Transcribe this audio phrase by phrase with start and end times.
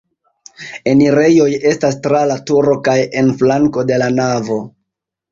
[0.91, 4.57] Enirejoj estas tra la turo kaj en flanko de la navo.